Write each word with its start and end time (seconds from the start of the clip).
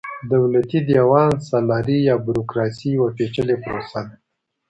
دولتي 0.33 0.79
دېوان 0.89 1.31
سالاري 1.49 1.97
يا 2.09 2.15
بروکراسي 2.25 2.89
يوه 2.97 3.09
پېچلې 3.17 3.55
پروسه 3.63 3.99
ده. 4.07 4.13